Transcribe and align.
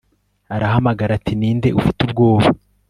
arahamagara 0.55 1.11
ati 1.15 1.33
'ni 1.35 1.49
nde 1.57 1.69
ufite 1.79 1.99
ubwoba 2.07 2.47